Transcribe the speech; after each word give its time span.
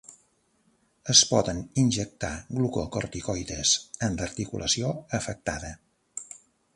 Es 1.13 1.19
poden 1.33 1.59
injectar 1.81 2.31
glucocorticoides 2.59 3.73
en 4.07 4.17
l’articulació 4.23 4.95
afectada. 5.19 5.71